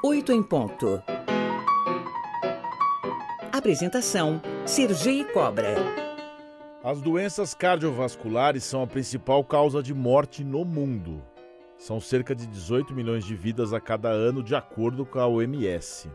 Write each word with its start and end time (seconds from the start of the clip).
8 0.00 0.30
em 0.30 0.44
ponto. 0.44 1.02
Apresentação: 3.52 4.40
Sergei 4.64 5.24
Cobra. 5.24 5.74
As 6.84 7.00
doenças 7.00 7.52
cardiovasculares 7.52 8.62
são 8.62 8.80
a 8.80 8.86
principal 8.86 9.42
causa 9.42 9.82
de 9.82 9.92
morte 9.92 10.44
no 10.44 10.64
mundo. 10.64 11.20
São 11.76 12.00
cerca 12.00 12.32
de 12.32 12.46
18 12.46 12.94
milhões 12.94 13.24
de 13.24 13.34
vidas 13.34 13.72
a 13.72 13.80
cada 13.80 14.08
ano, 14.08 14.40
de 14.40 14.54
acordo 14.54 15.04
com 15.04 15.18
a 15.18 15.26
OMS. 15.26 16.08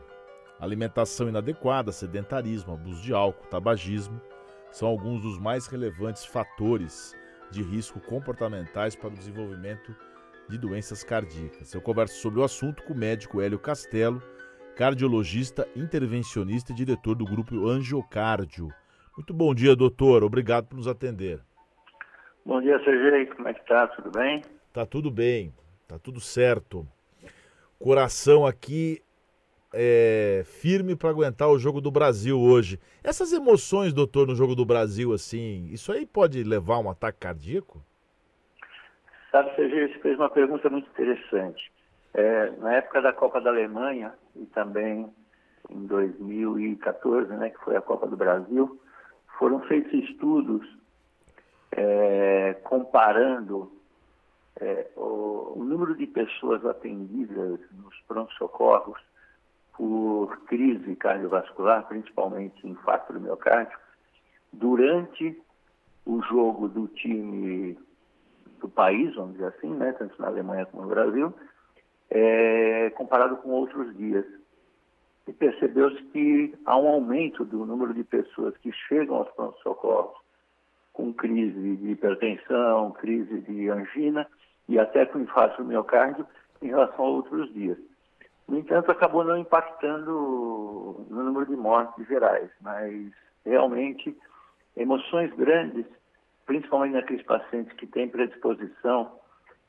Alimentação 0.61 1.27
inadequada, 1.27 1.91
sedentarismo, 1.91 2.73
abuso 2.73 3.01
de 3.01 3.13
álcool, 3.13 3.47
tabagismo 3.47 4.21
são 4.71 4.87
alguns 4.87 5.21
dos 5.21 5.37
mais 5.37 5.67
relevantes 5.67 6.23
fatores 6.23 7.13
de 7.51 7.61
risco 7.61 7.99
comportamentais 7.99 8.95
para 8.95 9.09
o 9.09 9.13
desenvolvimento 9.17 9.93
de 10.49 10.57
doenças 10.57 11.03
cardíacas. 11.03 11.73
Eu 11.73 11.81
converso 11.81 12.21
sobre 12.21 12.39
o 12.39 12.43
assunto 12.43 12.83
com 12.83 12.93
o 12.93 12.97
médico 12.97 13.41
Hélio 13.41 13.59
Castelo, 13.59 14.21
cardiologista, 14.75 15.67
intervencionista 15.75 16.71
e 16.71 16.75
diretor 16.75 17.15
do 17.15 17.25
grupo 17.25 17.67
Angiocárdio. 17.67 18.69
Muito 19.15 19.33
bom 19.33 19.53
dia, 19.53 19.75
doutor. 19.75 20.23
Obrigado 20.23 20.67
por 20.67 20.75
nos 20.75 20.87
atender. 20.87 21.39
Bom 22.45 22.59
dia, 22.61 22.77
Sergei. 22.83 23.27
Como 23.27 23.47
é 23.47 23.53
que 23.53 23.65
tá? 23.67 23.87
Tudo 23.87 24.11
bem? 24.11 24.41
Tá 24.73 24.85
tudo 24.85 25.11
bem. 25.11 25.53
Tá 25.87 25.99
tudo 25.99 26.19
certo. 26.19 26.87
Coração 27.79 28.45
aqui 28.45 29.01
é, 29.73 30.43
firme 30.45 30.95
para 30.95 31.09
aguentar 31.09 31.49
o 31.49 31.57
jogo 31.57 31.81
do 31.81 31.91
Brasil 31.91 32.39
hoje. 32.39 32.79
Essas 33.03 33.33
emoções, 33.33 33.93
doutor, 33.93 34.27
no 34.27 34.35
jogo 34.35 34.55
do 34.55 34.65
Brasil, 34.65 35.13
assim, 35.13 35.67
isso 35.71 35.91
aí 35.91 36.05
pode 36.05 36.43
levar 36.43 36.75
a 36.75 36.79
um 36.79 36.89
ataque 36.89 37.19
cardíaco? 37.19 37.83
Sabe, 39.33 39.55
Sergio, 39.55 39.91
você 39.91 39.97
fez 39.97 40.19
uma 40.19 40.29
pergunta 40.29 40.69
muito 40.69 40.87
interessante. 40.91 41.71
É, 42.13 42.51
na 42.57 42.75
época 42.75 43.01
da 43.01 43.11
Copa 43.11 43.41
da 43.41 43.49
Alemanha 43.49 44.13
e 44.35 44.45
também 44.45 45.11
em 45.71 45.87
2014, 45.87 47.33
né, 47.33 47.49
que 47.49 47.57
foi 47.65 47.75
a 47.75 47.81
Copa 47.81 48.05
do 48.05 48.15
Brasil, 48.15 48.79
foram 49.39 49.59
feitos 49.61 49.91
estudos 49.91 50.63
é, 51.71 52.53
comparando 52.63 53.71
é, 54.61 54.91
o, 54.95 55.53
o, 55.55 55.63
número 55.63 55.97
de 55.97 56.05
pessoas 56.05 56.63
atendidas 56.63 57.59
nos 57.71 57.99
pronto-socorros 58.07 59.01
por 59.75 60.45
crise 60.45 60.95
cardiovascular, 60.95 61.87
principalmente 61.87 62.67
infarto 62.67 63.11
do 63.11 63.19
miocárdio, 63.19 63.79
durante 64.51 65.41
o 66.05 66.21
jogo 66.21 66.67
do 66.67 66.87
time 66.89 67.75
do 68.63 68.69
país, 68.69 69.13
vamos 69.15 69.33
dizer 69.33 69.47
assim, 69.47 69.69
né, 69.69 69.91
tanto 69.93 70.19
na 70.19 70.27
Alemanha 70.27 70.65
como 70.65 70.83
no 70.83 70.89
Brasil, 70.89 71.33
é, 72.09 72.89
comparado 72.91 73.37
com 73.37 73.49
outros 73.49 73.95
dias. 73.95 74.25
E 75.27 75.33
percebeu-se 75.33 76.01
que 76.05 76.53
há 76.65 76.77
um 76.77 76.87
aumento 76.87 77.45
do 77.45 77.65
número 77.65 77.93
de 77.93 78.03
pessoas 78.03 78.55
que 78.57 78.71
chegam 78.87 79.17
aos 79.17 79.29
pronto-socorros 79.31 80.17
com 80.91 81.13
crise 81.13 81.77
de 81.77 81.91
hipertensão, 81.91 82.91
crise 82.91 83.41
de 83.41 83.69
angina 83.69 84.27
e 84.67 84.79
até 84.79 85.05
com 85.05 85.19
infarto 85.19 85.61
do 85.61 85.67
miocárdio 85.67 86.25
em 86.61 86.67
relação 86.67 87.05
a 87.05 87.09
outros 87.09 87.51
dias. 87.53 87.77
No 88.47 88.59
entanto, 88.59 88.91
acabou 88.91 89.23
não 89.23 89.37
impactando 89.37 91.05
no 91.09 91.23
número 91.23 91.45
de 91.45 91.55
mortes 91.55 92.05
gerais, 92.07 92.49
mas 92.61 93.11
realmente 93.45 94.15
emoções 94.75 95.33
grandes 95.33 95.85
principalmente 96.45 96.93
naqueles 96.93 97.23
pacientes 97.23 97.73
que 97.73 97.87
têm 97.87 98.09
predisposição 98.09 99.19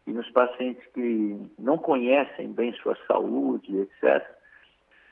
e 0.07 0.13
nos 0.13 0.29
pacientes 0.31 0.85
que 0.93 1.51
não 1.59 1.79
conhecem 1.79 2.53
bem 2.53 2.73
sua 2.75 2.97
saúde, 3.07 3.77
etc., 3.77 4.35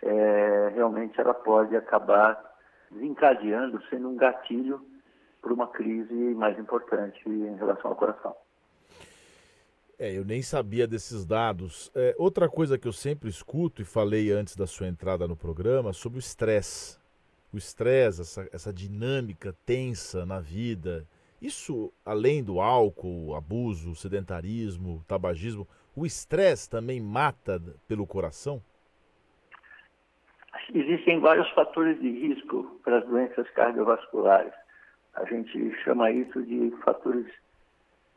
é, 0.03 0.73
realmente 0.75 1.21
ela 1.21 1.33
pode 1.33 1.77
acabar 1.77 2.43
desencadeando, 2.91 3.81
sendo 3.89 4.09
um 4.09 4.17
gatilho 4.17 4.85
para 5.41 5.53
uma 5.53 5.69
crise 5.69 6.13
mais 6.35 6.59
importante 6.59 7.21
em 7.27 7.57
relação 7.57 7.91
ao 7.91 7.97
coração. 7.97 8.35
É, 9.99 10.13
eu 10.19 10.25
nem 10.25 10.43
sabia 10.43 10.87
desses 10.87 11.25
dados. 11.25 11.91
É, 11.95 12.15
outra 12.19 12.49
coisa 12.49 12.77
que 12.77 12.89
eu 12.89 12.93
sempre 12.93 13.29
escuto 13.29 13.81
e 13.81 13.85
falei 13.85 14.33
antes 14.33 14.57
da 14.57 14.67
sua 14.67 14.89
entrada 14.89 15.29
no 15.29 15.37
programa 15.37 15.93
sobre 15.93 16.19
o 16.19 16.21
estresse. 16.21 16.99
O 17.53 17.57
estresse, 17.57 18.23
essa, 18.23 18.49
essa 18.53 18.73
dinâmica 18.73 19.55
tensa 19.65 20.27
na 20.27 20.41
vida, 20.41 21.07
isso, 21.43 21.93
além 22.05 22.43
do 22.43 22.61
álcool, 22.61 23.35
abuso, 23.35 23.97
sedentarismo, 23.97 25.05
tabagismo, 25.09 25.67
o 25.97 26.07
estresse 26.07 26.71
também 26.71 27.01
mata 27.01 27.61
pelo 27.89 28.07
coração? 28.07 28.63
Existem 30.73 31.19
vários 31.21 31.51
fatores 31.51 32.01
de 32.01 32.09
risco 32.09 32.81
para 32.85 32.99
as 32.99 33.07
doenças 33.07 33.51
cardiovasculares. 33.51 34.53
A 35.15 35.25
gente 35.25 35.75
chama 35.83 36.11
isso 36.11 36.43
de 36.43 36.71
fatores 36.85 37.27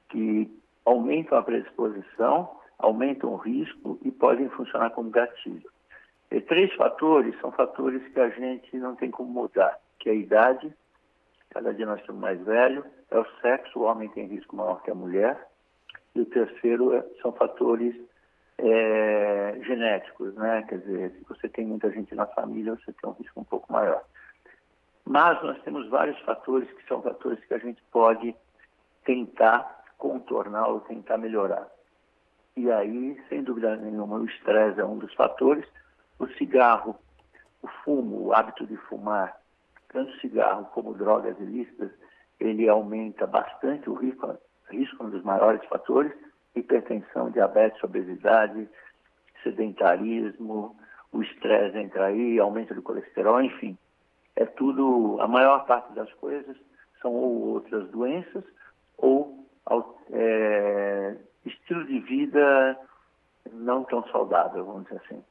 que 0.09 0.49
aumentam 0.85 1.37
a 1.37 1.43
predisposição, 1.43 2.59
aumentam 2.77 3.33
o 3.33 3.37
risco 3.37 3.99
e 4.03 4.11
podem 4.11 4.47
funcionar 4.49 4.91
como 4.91 5.09
gatilho. 5.09 5.69
E 6.31 6.39
três 6.41 6.73
fatores 6.75 7.37
são 7.41 7.51
fatores 7.51 8.01
que 8.13 8.19
a 8.19 8.29
gente 8.29 8.77
não 8.77 8.95
tem 8.95 9.09
como 9.09 9.29
mudar, 9.29 9.79
que 9.99 10.09
é 10.09 10.11
a 10.11 10.15
idade, 10.15 10.73
cada 11.55 11.73
dia 11.73 11.85
nós 11.85 12.01
estamos 12.01 12.21
mais 12.21 12.37
velhos, 12.43 12.85
é 13.09 13.17
o 13.17 13.25
sexo, 13.39 13.79
o 13.79 13.83
homem 13.83 14.09
tem 14.09 14.27
risco 14.27 14.57
maior 14.57 14.83
que 14.83 14.91
a 14.91 14.95
mulher, 14.95 15.47
e 16.13 16.19
o 16.19 16.25
terceiro 16.25 16.93
é, 16.93 17.01
são 17.21 17.31
fatores 17.31 17.95
é, 18.57 19.57
genéticos, 19.63 20.35
né? 20.35 20.65
Quer 20.67 20.79
dizer, 20.79 21.11
se 21.11 21.23
você 21.23 21.47
tem 21.47 21.65
muita 21.65 21.89
gente 21.91 22.13
na 22.13 22.25
família, 22.25 22.75
você 22.75 22.91
tem 22.91 23.09
um 23.09 23.13
risco 23.13 23.39
um 23.39 23.45
pouco 23.45 23.71
maior. 23.71 24.03
Mas 25.05 25.41
nós 25.43 25.57
temos 25.63 25.87
vários 25.87 26.19
fatores 26.23 26.69
que 26.73 26.85
são 26.89 27.01
fatores 27.01 27.39
que 27.45 27.53
a 27.53 27.57
gente 27.57 27.81
pode 27.89 28.35
tentar 29.05 29.85
contornar 29.97 30.67
ou 30.67 30.81
tentar 30.81 31.17
melhorar. 31.17 31.69
E 32.57 32.69
aí, 32.69 33.17
sem 33.29 33.41
dúvida 33.43 33.77
nenhuma, 33.77 34.17
o 34.17 34.25
estresse 34.25 34.81
é 34.81 34.85
um 34.85 34.97
dos 34.97 35.13
fatores. 35.13 35.65
O 36.19 36.27
cigarro, 36.33 36.97
o 37.61 37.67
fumo, 37.85 38.25
o 38.25 38.33
hábito 38.33 38.67
de 38.67 38.75
fumar, 38.75 39.37
tanto 39.95 40.11
cigarro 40.19 40.65
como 40.73 40.93
drogas 40.93 41.39
ilícitas, 41.39 41.89
ele 42.37 42.67
aumenta 42.67 43.25
bastante 43.25 43.89
o 43.89 43.93
risco, 43.93 44.37
risco 44.69 45.05
um 45.05 45.09
dos 45.09 45.23
maiores 45.23 45.63
fatores, 45.69 46.11
hipertensão, 46.53 47.31
diabetes, 47.31 47.81
obesidade, 47.81 48.67
sedentarismo, 49.41 50.75
o 51.13 51.21
estresse 51.21 51.77
entra 51.77 52.07
aí, 52.07 52.37
aumento 52.37 52.75
do 52.75 52.81
colesterol, 52.81 53.41
enfim. 53.41 53.77
É 54.35 54.45
tudo, 54.45 55.17
a 55.21 55.27
maior 55.29 55.65
parte 55.65 55.93
das 55.93 56.11
coisas 56.15 56.57
são 57.01 57.13
ou 57.13 57.53
outras 57.53 57.89
doenças 57.89 58.43
ou 58.97 59.47
é, 60.11 61.15
estilo 61.45 61.85
de 61.85 61.99
vida 61.99 62.77
não 63.53 63.85
tão 63.85 64.05
saudável, 64.09 64.65
vamos 64.65 64.83
dizer 64.83 65.01
assim. 65.05 65.23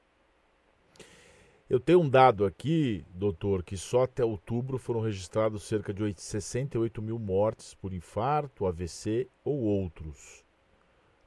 Eu 1.69 1.81
tenho 1.81 2.01
um 2.01 2.09
dado 2.09 2.45
aqui, 2.45 3.03
doutor, 3.15 3.63
que 3.63 3.75
só 3.75 4.03
até 4.03 4.23
outubro 4.23 4.77
foram 4.77 5.01
registrados 5.01 5.63
cerca 5.63 5.95
de 5.95 6.13
68 6.15 7.01
mil 7.01 7.19
mortes 7.19 7.73
por 7.73 7.95
infarto, 7.95 8.67
AVC 8.67 9.27
ou 9.43 9.61
outros, 9.61 10.45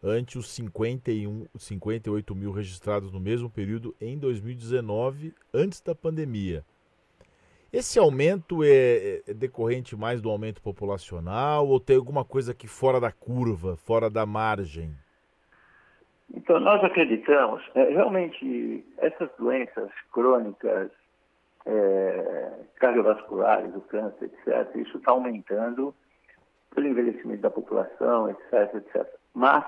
ante 0.02 0.38
os 0.38 0.48
51, 0.50 1.48
58 1.58 2.36
mil 2.36 2.52
registrados 2.52 3.12
no 3.12 3.20
mesmo 3.20 3.50
período 3.50 3.96
em 4.00 4.16
2019, 4.16 5.34
antes 5.52 5.82
da 5.82 5.96
pandemia. 5.96 6.64
Esse 7.74 7.98
aumento 7.98 8.64
é, 8.64 9.24
é 9.26 9.34
decorrente 9.34 9.96
mais 9.96 10.22
do 10.22 10.30
aumento 10.30 10.62
populacional 10.62 11.68
ou 11.68 11.80
tem 11.80 11.96
alguma 11.96 12.24
coisa 12.24 12.52
aqui 12.52 12.68
fora 12.68 13.00
da 13.00 13.12
curva, 13.12 13.76
fora 13.76 14.08
da 14.08 14.24
margem? 14.24 14.96
Então, 16.48 16.62
nós 16.62 16.82
acreditamos, 16.82 17.62
é, 17.76 17.84
realmente, 17.90 18.82
essas 19.00 19.30
doenças 19.38 19.92
crônicas, 20.14 20.90
é, 21.66 22.52
cardiovasculares, 22.78 23.76
o 23.76 23.82
câncer, 23.82 24.32
etc., 24.32 24.74
isso 24.78 24.98
está 24.98 25.12
aumentando 25.12 25.94
pelo 26.74 26.88
envelhecimento 26.88 27.42
da 27.42 27.50
população, 27.50 28.30
etc., 28.30 28.76
etc. 28.76 29.06
Mas 29.34 29.66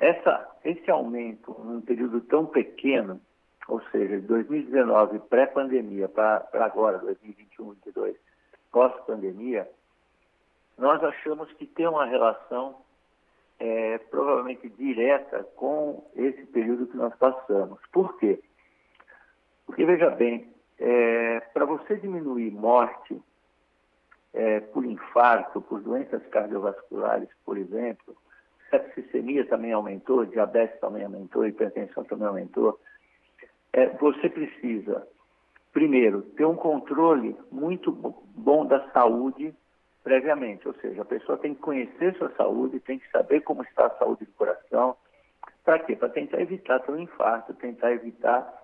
essa, 0.00 0.48
esse 0.64 0.90
aumento 0.90 1.54
num 1.60 1.80
período 1.80 2.20
tão 2.22 2.44
pequeno, 2.44 3.20
ou 3.68 3.80
seja, 3.92 4.20
de 4.20 4.26
2019, 4.26 5.20
pré-pandemia, 5.20 6.08
para 6.08 6.44
agora, 6.54 6.98
2021, 6.98 7.66
2022, 7.66 8.16
pós-pandemia, 8.72 9.70
nós 10.76 11.00
achamos 11.04 11.52
que 11.52 11.66
tem 11.66 11.86
uma 11.86 12.04
relação 12.04 12.82
é, 13.64 13.96
provavelmente 14.10 14.68
direta 14.68 15.42
com 15.56 16.04
esse 16.14 16.44
período 16.48 16.86
que 16.86 16.98
nós 16.98 17.14
passamos. 17.16 17.80
Por 17.90 18.18
quê? 18.18 18.38
Porque, 19.64 19.86
veja 19.86 20.10
bem, 20.10 20.52
é, 20.78 21.40
para 21.54 21.64
você 21.64 21.96
diminuir 21.96 22.50
morte 22.50 23.18
é, 24.34 24.60
por 24.60 24.84
infarto, 24.84 25.62
por 25.62 25.80
doenças 25.80 26.22
cardiovasculares, 26.26 27.30
por 27.42 27.56
exemplo, 27.56 28.14
septicemia 28.68 29.46
também 29.46 29.72
aumentou, 29.72 30.26
diabetes 30.26 30.78
também 30.78 31.02
aumentou, 31.02 31.46
hipertensão 31.46 32.04
também 32.04 32.28
aumentou. 32.28 32.78
é, 33.72 33.88
você 33.96 34.28
precisa, 34.28 35.08
primeiro, 35.72 36.20
ter 36.36 36.44
um 36.44 36.56
controle 36.56 37.34
muito 37.50 37.90
bom 37.90 38.66
da 38.66 38.90
saúde 38.90 39.54
previamente, 40.04 40.68
ou 40.68 40.74
seja, 40.74 41.00
a 41.00 41.06
pessoa 41.06 41.38
tem 41.38 41.54
que 41.54 41.62
conhecer 41.62 42.14
sua 42.16 42.30
saúde, 42.36 42.78
tem 42.78 42.98
que 42.98 43.10
saber 43.10 43.40
como 43.40 43.62
está 43.62 43.86
a 43.86 43.98
saúde 43.98 44.26
do 44.26 44.32
coração. 44.32 44.94
Para 45.64 45.78
quê? 45.78 45.96
Para 45.96 46.10
tentar 46.10 46.40
evitar 46.42 46.78
ter 46.80 46.92
um 46.92 47.00
infarto, 47.00 47.54
tentar 47.54 47.90
evitar 47.90 48.62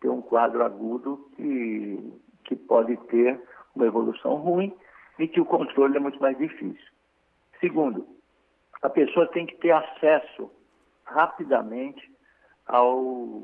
ter 0.00 0.08
um 0.08 0.20
quadro 0.20 0.64
agudo 0.64 1.30
que, 1.36 2.12
que 2.44 2.56
pode 2.56 2.96
ter 3.06 3.40
uma 3.74 3.86
evolução 3.86 4.34
ruim 4.34 4.74
e 5.16 5.28
que 5.28 5.40
o 5.40 5.44
controle 5.44 5.96
é 5.96 6.00
muito 6.00 6.20
mais 6.20 6.36
difícil. 6.36 6.90
Segundo, 7.60 8.06
a 8.82 8.88
pessoa 8.88 9.28
tem 9.28 9.46
que 9.46 9.56
ter 9.58 9.70
acesso 9.70 10.50
rapidamente 11.04 12.10
ao, 12.66 13.42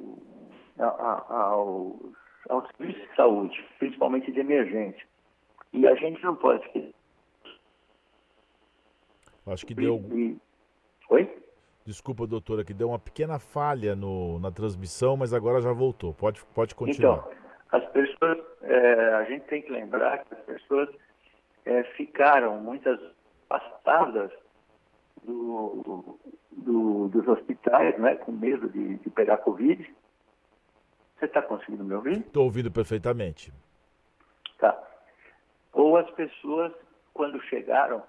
ao, 0.79 2.01
ao 2.49 2.67
serviço 2.73 2.99
de 3.09 3.15
saúde, 3.15 3.65
principalmente 3.79 4.33
de 4.33 4.41
emergência. 4.41 5.07
E 5.73 5.87
a 5.87 5.95
gente 5.95 6.23
não 6.25 6.35
pode 6.35 6.65
esquecer. 6.65 6.96
Acho 9.47 9.65
que 9.65 9.75
deu. 9.75 10.03
Oi? 11.11 11.43
Desculpa, 11.85 12.27
doutora, 12.27 12.65
que 12.65 12.75
deu 12.75 12.89
uma 12.89 12.99
pequena 12.99 13.39
falha 13.39 13.95
no, 13.95 14.41
na 14.41 14.51
transmissão, 14.51 15.17
mas 15.17 15.33
agora 15.33 15.61
já 15.61 15.73
voltou. 15.73 16.13
Pode, 16.13 16.45
pode 16.47 16.75
continuar. 16.75 17.25
Então, 17.29 17.33
as 17.71 17.85
pessoas, 17.91 18.39
é, 18.63 19.15
a 19.15 19.25
gente 19.25 19.45
tem 19.45 19.63
que 19.63 19.71
lembrar 19.71 20.25
que 20.25 20.35
as 20.35 20.41
pessoas 20.41 20.89
é, 21.65 21.85
ficaram 21.97 22.61
muitas 22.61 22.99
passadas 23.49 24.33
do, 25.23 26.19
do, 26.51 27.09
dos 27.09 27.29
hospitais, 27.29 27.97
né, 28.01 28.17
com 28.17 28.33
medo 28.33 28.69
de, 28.69 28.97
de 28.97 29.11
pegar 29.11 29.37
Covid. 29.39 29.95
Você 31.19 31.27
está 31.27 31.41
conseguindo 31.41 31.85
me 31.85 31.95
ouvir? 31.95 32.19
Estou 32.19 32.45
ouvindo 32.45 32.71
perfeitamente. 32.71 33.53
Tá. 34.59 34.77
Ou 35.73 35.97
as 35.97 36.11
pessoas, 36.11 36.73
quando 37.15 37.41
chegaram, 37.43 38.03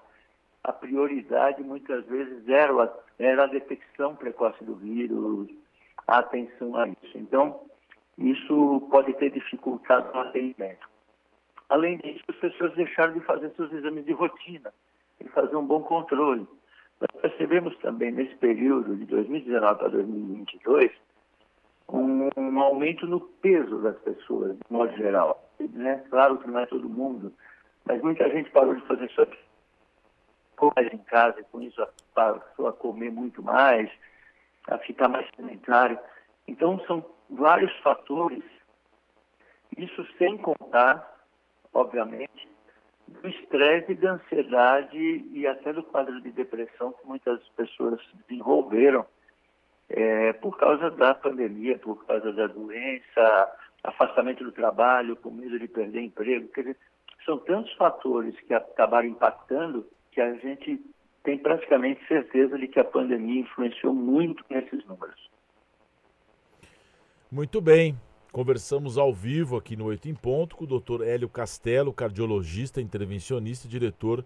a 0.67 0.73
prioridade 0.73 1.63
muitas 1.63 2.05
vezes 2.05 2.47
era 2.47 2.93
era 3.17 3.45
a 3.45 3.47
detecção 3.47 4.15
precoce 4.15 4.63
do 4.63 4.75
vírus, 4.75 5.47
a 6.05 6.19
atenção 6.19 6.75
a 6.75 6.87
isso. 6.87 7.17
Então, 7.17 7.61
isso 8.17 8.87
pode 8.91 9.13
ter 9.13 9.31
dificultado 9.31 10.15
o 10.15 10.19
atendimento. 10.19 10.87
Além 11.69 11.97
disso, 11.97 12.23
as 12.29 12.35
pessoas 12.35 12.73
deixaram 12.75 13.13
de 13.13 13.21
fazer 13.21 13.49
seus 13.55 13.71
exames 13.71 14.05
de 14.05 14.11
rotina 14.11 14.71
e 15.19 15.27
fazer 15.29 15.55
um 15.55 15.65
bom 15.65 15.81
controle. 15.81 16.45
Nós 16.99 17.21
percebemos 17.21 17.75
também 17.77 18.11
nesse 18.11 18.35
período 18.35 18.95
de 18.95 19.05
2019 19.05 19.79
para 19.79 19.87
2022 19.89 20.91
um, 21.89 22.29
um 22.37 22.59
aumento 22.61 23.07
no 23.07 23.21
peso 23.21 23.81
das 23.81 23.97
pessoas, 23.99 24.55
de 24.57 24.63
modo 24.69 24.95
geral. 24.97 25.43
Né? 25.59 26.03
Claro 26.09 26.37
que 26.37 26.47
não 26.49 26.59
é 26.59 26.65
todo 26.65 26.89
mundo, 26.89 27.33
mas 27.85 28.01
muita 28.01 28.29
gente 28.29 28.49
parou 28.51 28.75
de 28.75 28.81
fazer 28.81 29.09
suas 30.57 30.73
mais 30.75 30.93
em 30.93 30.97
casa 30.97 31.39
e 31.39 31.43
com 31.45 31.61
isso 31.61 31.85
passou 32.13 32.67
a 32.67 32.73
comer 32.73 33.11
muito 33.11 33.41
mais, 33.41 33.89
a 34.67 34.77
ficar 34.79 35.07
mais 35.07 35.27
sedentário. 35.35 35.97
Então 36.47 36.79
são 36.85 37.05
vários 37.29 37.75
fatores, 37.79 38.43
isso 39.77 40.05
sem 40.17 40.37
contar, 40.37 41.25
obviamente, 41.73 42.47
do 43.07 43.27
estresse, 43.27 43.95
da 43.95 44.13
ansiedade 44.13 44.97
e 44.97 45.47
até 45.47 45.71
do 45.71 45.83
quadro 45.83 46.19
de 46.21 46.31
depressão 46.31 46.93
que 46.93 47.07
muitas 47.07 47.41
pessoas 47.49 47.99
desenvolveram 48.27 49.05
é, 49.89 50.33
por 50.33 50.57
causa 50.57 50.91
da 50.91 51.13
pandemia, 51.13 51.77
por 51.79 52.05
causa 52.05 52.33
da 52.33 52.47
doença, 52.47 53.57
afastamento 53.83 54.43
do 54.43 54.51
trabalho, 54.51 55.15
com 55.15 55.31
medo 55.31 55.57
de 55.57 55.67
perder 55.67 56.01
emprego. 56.01 56.49
Quer 56.49 56.61
dizer, 56.61 56.77
são 57.23 57.37
tantos 57.39 57.71
fatores 57.73 58.37
que 58.41 58.53
acabaram 58.53 59.07
impactando 59.07 59.87
que 60.17 60.21
a 60.21 60.33
gente 60.33 60.81
tem 61.23 61.37
praticamente 61.37 62.03
certeza 62.07 62.57
de 62.57 62.67
que 62.67 62.79
a 62.79 62.83
pandemia 62.83 63.41
influenciou 63.41 63.93
muito 63.93 64.43
nesses 64.49 64.83
números. 64.87 65.29
Muito 67.31 67.61
bem. 67.61 67.95
Conversamos 68.31 68.97
ao 68.97 69.13
vivo 69.13 69.55
aqui 69.55 69.75
no 69.75 69.85
Oito 69.85 70.09
em 70.09 70.15
Ponto 70.15 70.55
com 70.55 70.63
o 70.63 70.79
Dr. 70.79 71.03
Hélio 71.03 71.29
Castelo, 71.29 71.93
cardiologista, 71.93 72.81
intervencionista 72.81 73.67
e 73.67 73.69
diretor 73.69 74.25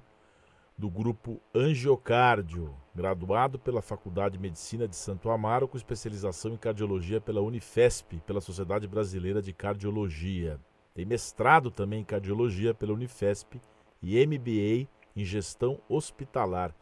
do 0.78 0.90
grupo 0.90 1.42
Angiocárdio, 1.54 2.74
graduado 2.96 3.60
pela 3.60 3.82
Faculdade 3.82 4.38
de 4.38 4.42
Medicina 4.42 4.88
de 4.88 4.96
Santo 4.96 5.30
Amaro, 5.30 5.68
com 5.68 5.76
especialização 5.76 6.54
em 6.54 6.58
cardiologia 6.58 7.20
pela 7.20 7.42
Unifesp, 7.42 8.22
pela 8.26 8.40
Sociedade 8.40 8.88
Brasileira 8.88 9.42
de 9.42 9.52
Cardiologia. 9.52 10.58
Tem 10.94 11.04
mestrado 11.04 11.70
também 11.70 12.00
em 12.00 12.06
cardiologia 12.06 12.74
pela 12.74 12.94
Unifesp 12.94 13.60
e 14.02 14.26
MBA 14.26 14.88
em 15.16 15.24
gestão 15.26 15.80
hospitalar. 15.90 16.74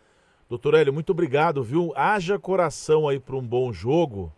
Doutor 0.50 0.74
Hélio, 0.74 0.94
muito 0.94 1.12
obrigado, 1.12 1.64
viu? 1.64 1.94
Haja 1.96 2.40
coração 2.40 3.08
aí 3.08 3.20
para 3.20 3.36
um 3.36 3.46
bom 3.46 3.72
jogo. 3.72 4.34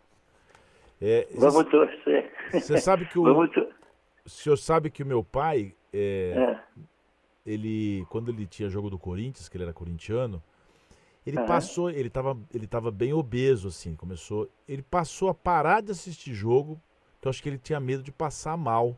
É, 1.01 1.27
Vamos 1.35 1.63
torcer. 1.69 2.31
Você 2.51 2.77
sabe 2.77 3.05
que 3.05 3.17
o. 3.17 3.23
O 4.23 4.29
senhor 4.29 4.57
sabe 4.57 4.91
que 4.91 5.01
o 5.01 5.05
meu 5.05 5.23
pai, 5.23 5.73
é, 5.91 6.33
é. 6.38 6.81
ele, 7.45 8.05
quando 8.09 8.29
ele 8.29 8.45
tinha 8.45 8.69
jogo 8.69 8.89
do 8.89 8.99
Corinthians, 8.99 9.49
que 9.49 9.57
ele 9.57 9.63
era 9.63 9.73
corintiano, 9.73 10.41
ele 11.25 11.38
passou, 11.45 11.89
ele 11.89 12.07
estava 12.07 12.38
ele 12.53 12.67
tava 12.67 12.91
bem 12.91 13.13
obeso, 13.13 13.67
assim, 13.67 13.95
começou. 13.95 14.49
Ele 14.67 14.81
passou 14.81 15.29
a 15.29 15.33
parar 15.33 15.81
de 15.81 15.91
assistir 15.91 16.33
jogo, 16.33 16.79
então 17.19 17.29
acho 17.29 17.41
que 17.41 17.49
ele 17.49 17.57
tinha 17.57 17.79
medo 17.79 18.03
de 18.03 18.11
passar 18.11 18.55
mal. 18.57 18.95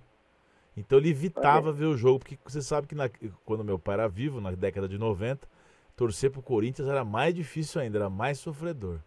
Então 0.76 0.98
ele 0.98 1.10
evitava 1.10 1.72
ver 1.72 1.86
o 1.86 1.96
jogo, 1.96 2.20
porque 2.20 2.38
você 2.44 2.62
sabe 2.62 2.88
que 2.88 2.96
na, 2.96 3.10
quando 3.46 3.64
meu 3.64 3.78
pai 3.78 3.96
era 3.96 4.08
vivo, 4.08 4.42
na 4.42 4.52
década 4.52 4.88
de 4.88 4.98
90, 4.98 5.48
torcer 5.96 6.32
pro 6.32 6.42
Corinthians 6.42 6.88
era 6.88 7.06
mais 7.06 7.34
difícil 7.34 7.82
ainda, 7.82 8.00
era 8.00 8.10
mais 8.10 8.40
sofredor. 8.40 9.00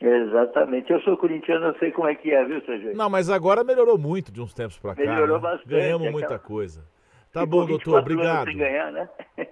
Exatamente. 0.00 0.92
Eu 0.92 1.00
sou 1.00 1.16
corintiano, 1.16 1.66
eu 1.66 1.78
sei 1.78 1.90
como 1.90 2.08
é 2.08 2.14
que 2.14 2.30
é, 2.30 2.44
viu, 2.44 2.60
Sérgio? 2.62 2.94
Não, 2.94 3.08
mas 3.08 3.30
agora 3.30 3.64
melhorou 3.64 3.96
muito 3.96 4.30
de 4.30 4.42
uns 4.42 4.52
tempos 4.52 4.78
para 4.78 4.94
cá. 4.94 5.02
Melhorou 5.02 5.36
né? 5.36 5.42
bastante. 5.42 5.68
Ganhamos 5.68 6.10
muita 6.10 6.34
aquela... 6.34 6.40
coisa. 6.40 6.84
Tá 7.32 7.42
Ficou 7.42 7.60
bom, 7.60 7.66
doutor. 7.66 8.00
Obrigado. 8.00 8.52
Ganhar, 8.52 8.92
né? 8.92 9.08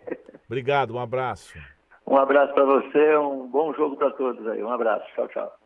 Obrigado, 0.47 0.95
um 0.95 0.99
abraço. 0.99 1.59
Um 2.07 2.17
abraço 2.17 2.53
para 2.53 2.65
você, 2.65 3.17
um 3.17 3.49
bom 3.49 3.73
jogo 3.73 3.97
para 3.97 4.11
todos 4.11 4.47
aí. 4.49 4.63
Um 4.63 4.71
abraço. 4.71 5.07
Tchau, 5.15 5.29
tchau. 5.29 5.64